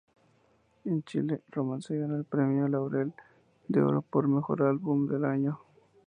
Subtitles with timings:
[0.83, 3.13] En Chile, "Romance" ganó el premio Laurel
[3.67, 5.59] de Oro por mejor álbum del año.